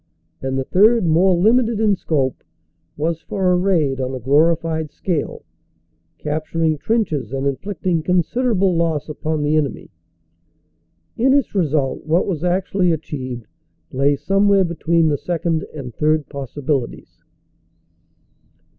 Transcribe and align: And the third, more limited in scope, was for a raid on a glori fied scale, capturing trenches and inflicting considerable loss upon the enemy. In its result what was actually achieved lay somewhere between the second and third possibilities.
And 0.41 0.57
the 0.57 0.63
third, 0.63 1.05
more 1.05 1.37
limited 1.37 1.79
in 1.79 1.95
scope, 1.95 2.43
was 2.97 3.21
for 3.21 3.51
a 3.51 3.55
raid 3.55 4.01
on 4.01 4.15
a 4.15 4.19
glori 4.19 4.57
fied 4.57 4.89
scale, 4.91 5.43
capturing 6.17 6.79
trenches 6.79 7.31
and 7.31 7.45
inflicting 7.45 8.01
considerable 8.01 8.75
loss 8.75 9.07
upon 9.09 9.43
the 9.43 9.55
enemy. 9.55 9.91
In 11.17 11.33
its 11.33 11.53
result 11.53 12.03
what 12.07 12.25
was 12.25 12.43
actually 12.43 12.91
achieved 12.91 13.45
lay 13.91 14.15
somewhere 14.15 14.63
between 14.63 15.07
the 15.07 15.19
second 15.19 15.67
and 15.71 15.93
third 15.93 16.27
possibilities. 16.29 17.21